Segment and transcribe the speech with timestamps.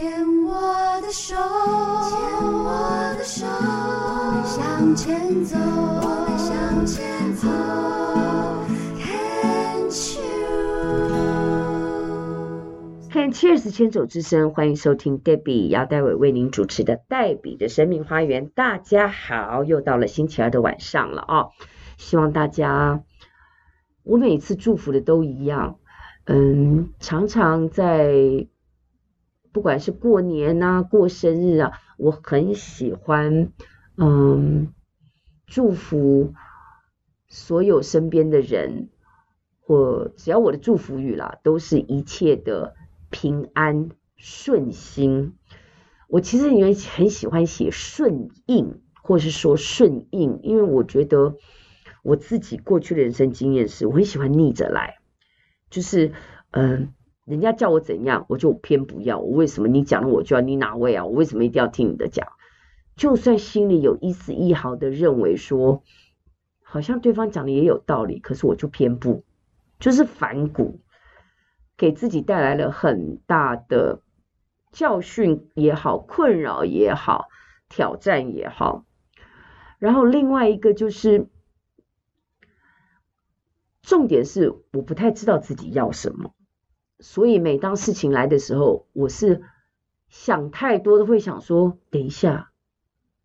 [0.00, 0.10] 牵
[0.44, 0.54] 我
[1.02, 7.46] 的手，牵我的手，我们向前走，我们向前走。
[13.10, 18.48] 看 Cheers 牵手之声，欢迎收听 Debbie 姚代伟为您主持的黛比的生命花园。
[18.48, 21.50] 大家好，又到了星期二的晚上了哦。
[21.98, 23.02] 希望大家，
[24.04, 25.76] 我每次祝福的都一样，
[26.24, 28.46] 嗯，常常在
[29.52, 33.52] 不管是过年啊、过生日啊，我很喜欢，
[33.96, 34.72] 嗯，
[35.46, 36.34] 祝福
[37.28, 38.88] 所有身边的人，
[39.60, 42.74] 或只要我的祝福语啦，都是一切的
[43.10, 45.34] 平安顺心。
[46.08, 51.36] 我其实因为很喜欢写顺应，或是说顺应，因为我觉得。
[52.02, 55.00] 我自己过去的人生经验是，我很喜欢逆着来，
[55.68, 56.12] 就是，
[56.50, 56.94] 嗯、
[57.30, 59.20] 人家叫我怎样，我就偏不要。
[59.20, 60.40] 我为什么你讲了我就要？
[60.42, 61.04] 你哪位啊？
[61.04, 62.26] 我为什么一定要听你的讲？
[62.96, 65.84] 就算心里有一丝一毫的认为说，
[66.62, 69.24] 好像对方讲的也有道理，可是我就偏不，
[69.78, 70.80] 就是反骨，
[71.76, 74.02] 给自己带来了很大的
[74.72, 77.28] 教训也好，困扰也好，
[77.68, 78.84] 挑战也好。
[79.78, 81.28] 然后另外一个就是。
[83.82, 86.32] 重点是我不太知道自己要什么，
[87.00, 89.42] 所以每当事情来的时候，我是
[90.08, 92.50] 想太多都会想说：等一下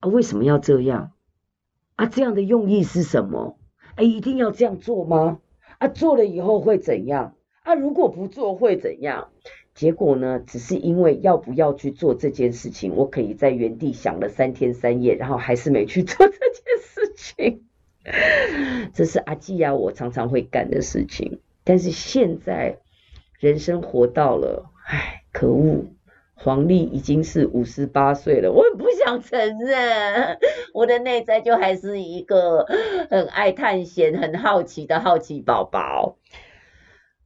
[0.00, 1.12] 啊，为什么要这样？
[1.96, 3.58] 啊，这样的用意是什么？
[3.96, 5.38] 哎，一定要这样做吗？
[5.78, 7.36] 啊，做了以后会怎样？
[7.62, 9.28] 啊，如果不做会怎样？
[9.74, 17.64] 结果呢，只是因为要不要去做这件事情，我可以在原地想了三天三夜，然后还是没去做 这件事情。
[18.92, 22.78] 这是阿季亚我常常会干的事情，但是现在
[23.44, 25.84] 人生活到了，唉，可恶，
[26.32, 30.38] 黄历已经是五十八岁了，我很不想承认，
[30.72, 32.64] 我的内在就还是一个
[33.10, 36.16] 很爱探险、很好奇的好奇宝宝。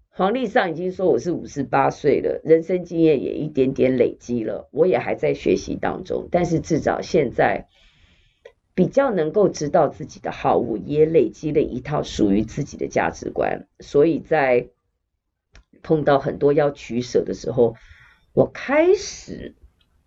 [0.09, 7.69] 黄历上已经说我是五十八岁了，人生经验也一点点累积了，我也还在学习当中，但是至少现在。
[8.75, 14.69] 比较能够知道自己的好恶，也累积了一套属于自己的价值观，所以在
[15.83, 17.77] 碰到很多要取舍的时候，
[18.33, 19.55] 我开始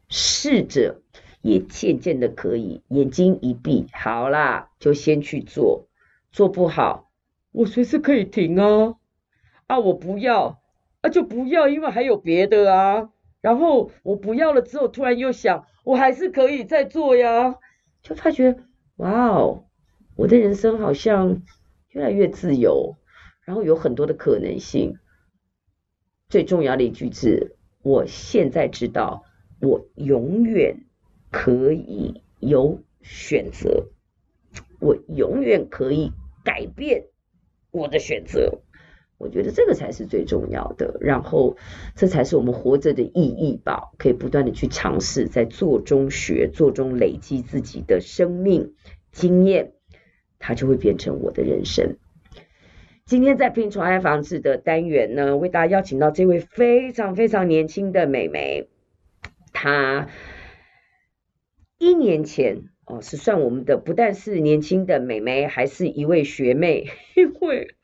[0.10, 1.02] 试着，
[1.42, 5.88] 也渐渐的可以眼睛一闭，好啦，就先去做，
[6.32, 7.12] 做不好，
[7.52, 8.96] 我随时可以停啊，
[9.68, 10.62] 啊，我不要，
[11.02, 13.10] 啊，就不要，因为还有别的啊，
[13.42, 17.56] 然后我不要了之后，突然又想，我还是可以再做呀。
[18.04, 18.58] 就发觉，
[18.98, 19.66] 哇哦，
[20.16, 21.42] 我的人生好像
[21.90, 22.98] 越来越自由，
[23.46, 24.98] 然后有很多的可能性。
[26.32, 29.26] 最重要的一句是，我现在知道，
[29.60, 30.86] 我永远
[31.30, 33.90] 可以有选择，
[34.80, 36.14] 我永远可以
[36.46, 37.08] 改变
[37.70, 38.62] 我的选择。
[39.18, 41.58] 我觉得这个才是最重要的，然后
[41.96, 43.92] 这才是我们活着的意义吧。
[43.98, 48.74] 可以不断的去尝试，在做中学，做中累积自己的生命
[49.12, 49.74] 经验，
[50.40, 51.98] 它就会变成我的人生。
[53.06, 58.70] 今天在拼闯爱房子的单元呢，为大家邀请到这位非常非常年轻的美眉，
[59.52, 60.08] 她
[61.78, 67.76] 一年前哦，是算我们的不但是年轻的美眉，还是一位学妹， 因为。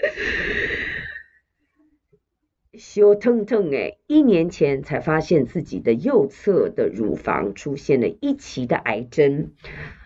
[2.73, 9.51] 羞腾腾哎，一年前才发现自己的右侧的乳房出现了一期的癌症，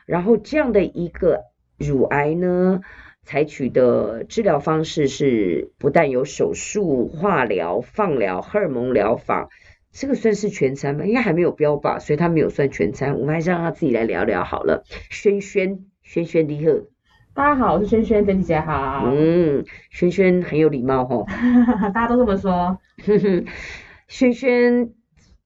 [0.06, 1.50] 然后这样的一个
[1.81, 2.81] 乳癌呢，
[3.24, 9.50] 采取的治疗方式是不但有手术、化疗、放疗、荷尔蒙疗法，
[9.92, 11.06] 这个算是全餐吗？
[11.06, 13.19] 应该还没有标吧，所以他没有算全餐。
[13.19, 14.84] 我们还是让他自己来聊聊好了。
[15.09, 16.72] 萱萱，萱萱你好。
[17.34, 19.06] 大家好，我是萱萱，珍姐好。
[19.06, 21.25] 嗯，萱萱很有礼貌吼。
[21.94, 22.78] 大家都这么说。
[24.08, 24.94] 萱萱，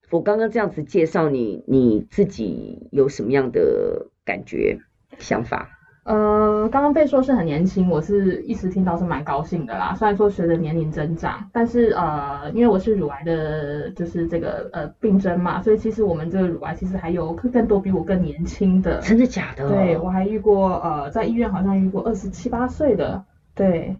[0.09, 4.79] 我刚刚这样子介绍你，你自己有什么样的感觉、
[5.19, 5.74] 想法？
[6.05, 9.95] 呃，刚刚被说是很年轻，我是一时听到是蛮高兴的啦。
[9.95, 18.99] 虽然说随着年龄增长，但是呃，因为我是乳癌的，就是这个呃病症嘛，所以其实我们这个乳癌其实还有更多比我更年轻的。
[19.01, 19.67] 真的假的？
[19.67, 23.25] 对，我还遇过呃，在医院好像遇过二十七八岁的，
[23.55, 23.97] 对。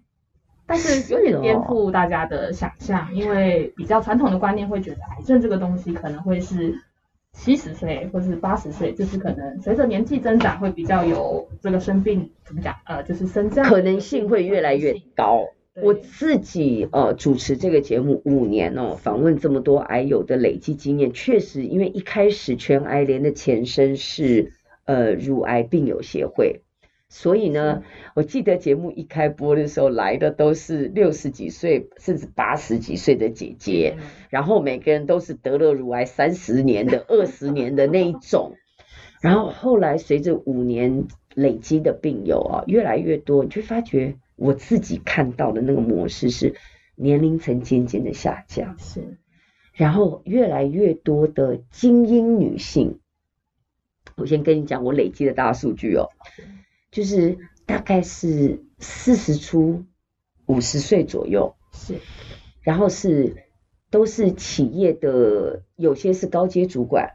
[0.67, 6.75] 但是有点颠覆大家的想象，因为比较传统的观念会觉得癌症这个东西可能会是。
[7.35, 12.73] 七十岁或是八十岁，就是可能随着年纪增长，会比较有这个生病怎么讲？
[12.85, 15.43] 呃，就是生这样可能性会越来越高。
[15.83, 24.53] 我自己呃主持这个节目五年哦，访问这么多癌友的累积经验，确实，因为一开始全癌联的前身是
[24.85, 26.61] 呃乳癌病友协会，
[27.17, 27.81] 所以呢，
[28.13, 33.95] 我记得节目一开播的时候来的都是六十几岁甚至八十几岁的姐姐，
[34.29, 38.57] 然后每个人都是得了乳癌三十年的、 二十年的那一种，
[39.21, 44.17] 然后后来随着五年累积的病友啊越来越多，你就发觉。
[44.35, 46.55] 我自己看到的那个模式是
[46.95, 49.17] 年龄层渐渐的下降，是，
[49.71, 52.99] 然后越来越多的精英女性，
[54.17, 56.09] 我先跟你讲我累积的大数据哦，
[56.95, 59.83] 就是大概是四十出
[60.45, 61.99] 五十岁左右，是，
[62.61, 63.35] 然后是
[63.89, 67.13] 都是企业的，有些是高阶主管，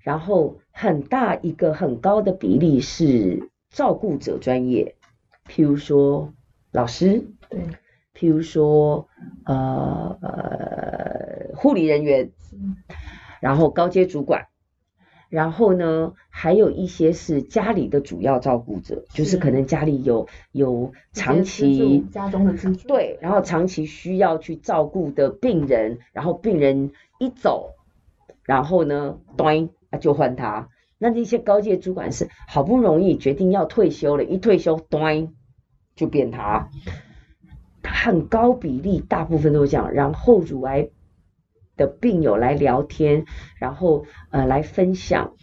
[0.00, 4.94] 然后很大一个很高的比例是照顾者专业。
[5.48, 6.34] 譬如说
[6.70, 7.62] 老师，对，
[8.14, 9.08] 譬如说
[9.46, 12.30] 呃呃护理人员，
[13.40, 14.48] 然后高阶主管，
[15.32, 27.70] 然后呢还有一些是家里的主要照顾者，就是可能家里有有长期家中的支柱，对，然后长期需要去照顾的病人，然后病人一走，
[28.44, 29.70] 然后呢，咚，
[30.02, 30.68] 就换他。
[30.98, 35.32] 那这些高阶主管是好不容易决定要退休了，一退休，咚，
[35.96, 36.68] 就变他。
[37.82, 39.92] 很高比例，大部分都是这样。
[39.94, 40.90] 然后乳癌
[41.76, 43.24] 的病友来聊天，
[43.58, 45.34] 然后呃来分享。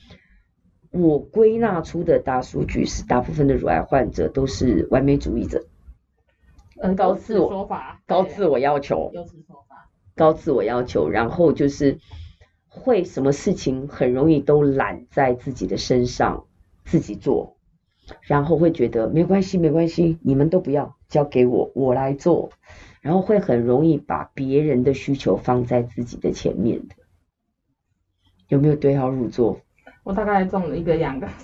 [0.91, 5.65] 我归纳出的大数据是，大部分的乳癌患者都是完美主义者，
[6.81, 9.11] 嗯，高自我说法，高自我要求，
[10.15, 11.99] 高自我要求，然后就是。
[12.71, 16.45] 会什么事情很容易都揽在自己的身上
[16.85, 17.57] 自己做，
[18.21, 22.51] 然后会觉得没关系没关系，你们都不要交给我，我来做，
[23.01, 26.96] 然后会很容易把别人的需求放在自己的前面的，
[28.48, 29.62] 有没有对号入座？
[30.04, 31.28] 我大概中了一个两个。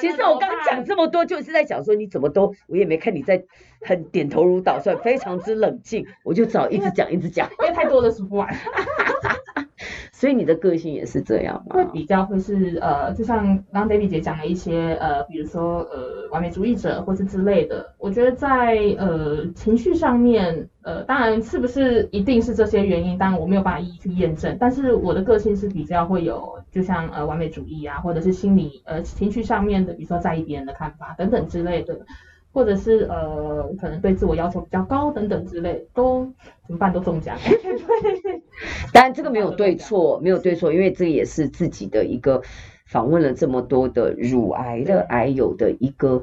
[0.00, 3.44] 其实我刚讲这么多，就是在讲说你怎么都，我也没看你在
[3.80, 8.54] 很点头如捣蒜，非常之冷静，我就只好一直讲一直讲，因为太多了数不完。
[10.18, 11.76] 所以你的个性也是这样吗？
[11.76, 17.94] 会比较会是呃，就像刚刚 Debbie 姐讲的一些呃，比如说呃，完美主义者或是之类的。
[17.98, 24.56] 我觉得在呃情绪上面，呃，当然是不是一定是这些原因，当然我没有办法一一去验证。
[24.58, 32.00] 但是我的个性是比较会有，就像呃完美主义啊，或者是心理呃情绪上面的，比如说在意别人的看法等等之类的。
[32.50, 36.24] 或者是呃，可能对自我要求比较高等等之类，都
[36.66, 36.92] 怎么办？
[36.92, 37.36] 都中奖。
[37.44, 38.42] 对，
[38.92, 42.42] 当然这个没有对错，没有对错，因为这也是自己的一个
[42.86, 46.22] 访问了这么多的乳癌的癌友的一个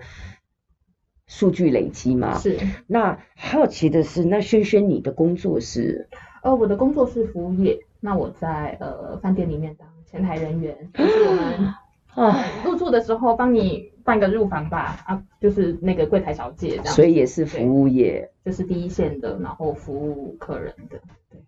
[1.27, 2.37] 数据累积嘛。
[2.37, 2.57] 是。
[2.87, 6.09] 那好奇的是，那轩轩你的工作是？
[6.43, 11.73] 呃，我的工作是服务业，那我在呃饭店里面当前台人员，就是我们
[12.15, 13.94] 啊入住的时候帮你。
[14.05, 21.41] 办个入房吧，啊，就是那个柜台小姐这样，所以也是服务业，就是第一线的，然后服务客人的，对，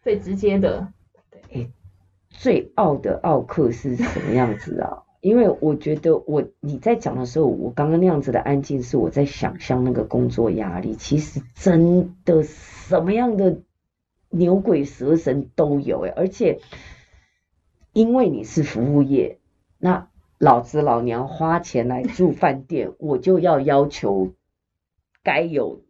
[0.00, 0.92] 最直接的，
[1.28, 1.70] 对，欸、
[2.28, 5.02] 最傲的傲客是什么样子啊？
[5.20, 13.60] 因为我觉得我你在讲的时候，我刚刚那样子的安静是我在想象那个工作压力，其实真的什么样的
[14.28, 16.60] 牛鬼蛇神都有哎，而且
[17.92, 19.40] 因为你是服务业，
[19.76, 20.06] 那。
[20.40, 24.32] 老子老娘花钱来住饭店， 我就要要求
[25.22, 25.82] 该有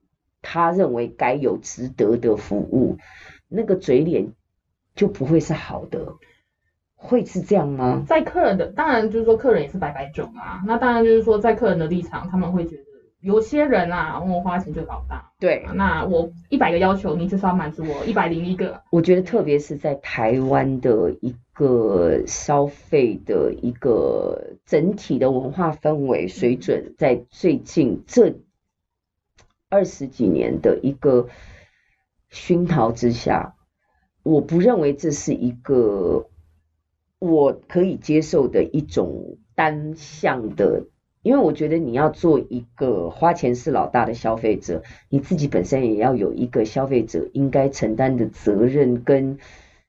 [0.42, 2.98] 他认为该有值得的服务，
[3.48, 4.32] 那个嘴脸
[4.96, 6.14] 就不会是好的，
[6.96, 8.02] 会是这样吗？
[8.08, 12.89] 在客人的，当然就是说客人也是百百种啊，那当然就是说在客人的立场，他们会觉得。
[13.20, 15.30] 有些人啊，问我花钱就老大。
[15.38, 18.82] 对，那我一百个要求，你至少要满足我一百零一个。
[18.90, 28.34] 我觉得特别是在台湾的一个消费的一个整体的文化氛围水准，在最近这
[29.68, 31.28] 二十几年的一个
[32.30, 33.54] 熏陶之下，
[34.22, 36.30] 我不认为这是一个
[37.18, 40.86] 我可以接受的一种单向的。
[41.22, 49.38] 因为我觉得你要做一个花钱是老大的消费者，你自己本身也要有一个消费者应该承担的责任跟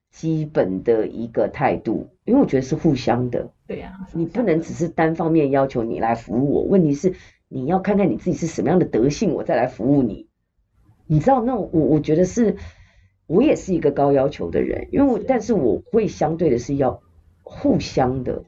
[0.10, 3.50] 基本的一个态度，因为我觉得是互相的。
[3.66, 7.14] 对呀，你不能只是单方面要求你来服务我，问题是
[7.48, 10.28] 你要看看你自己是什么样的德性，我再来服务你。
[11.08, 12.58] 你知道，那我我觉得是，
[13.26, 17.02] 我也是一个高要求的人，因为我但是我会相对的是要
[17.42, 18.44] 互相的，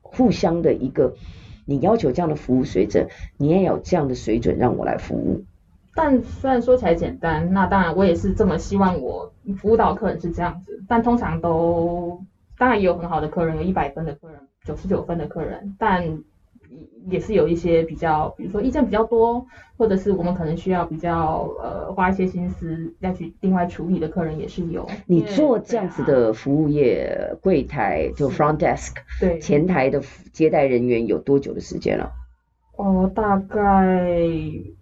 [0.00, 1.16] 互相的一个。
[1.64, 5.44] 你要求这样的服务水准，你也有这样的水准让我来服务。
[5.94, 12.20] 但虽然说起来简单，那当然我也是这么希望我服务到客人是这样子，但通常都
[12.58, 16.22] 当然也有很好的客人，有一百分的客人，九十九分的客人，但。
[17.08, 19.44] 也是有一些比较，比如说意见比较多，
[19.76, 24.86] 或者是我们可能需要比较呃花一些心思要去另外处理的客人也是有。
[25.06, 32.12] 你做这样子的服务业，柜台就 front desk，对，前台的接待人员有多久的时间了？
[32.76, 33.98] 哦，大概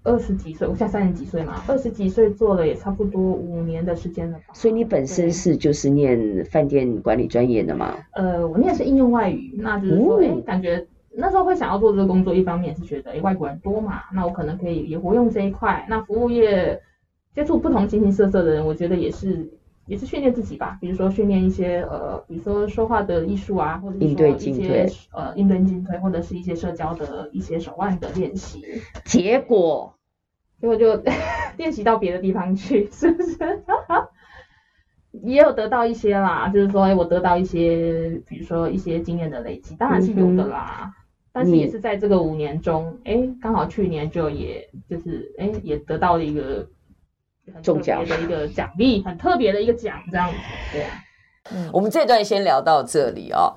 [0.02, 4.44] 二十几岁，我现在三十几岁嘛，二十几岁做了也差不多五年的时间了吧。
[4.52, 7.96] 所以你本身是就是念饭店管理专业的吗？
[8.12, 10.86] 呃，我念的是应用外语，那就是说，感觉。
[11.20, 15.84] 那时候会想要做这个工作，一方面是觉得，哎，外国人多嘛，那我可能可以也活用这一块。
[15.88, 16.80] 那服务业
[17.34, 19.50] 接触不同形形色色的人，我觉得也是
[19.86, 20.78] 也是训练自己吧。
[20.80, 28.62] 比如说训练一些呃，比如说说话的艺术啊，或者是说一些呃应对进退，或者是一些社交的一些手腕的练习。
[29.04, 29.94] 结果，
[30.60, 31.02] 结果就
[31.58, 33.36] 练习到别的地方去，是不是？
[35.24, 40.94] 也有得到一些啦，就是说，哎，我得到一些，比如说一些经验的累积，当然是有的啦。
[41.28, 46.66] 嗯但是也是在这个五年中，哎、嗯，刚好去年就也就是哎也得到了一个
[47.54, 50.36] 很特别的一个奖励，很特别的一个奖这样子。
[50.72, 50.86] 对，
[51.52, 53.54] 嗯，我们这段先聊到这里哦。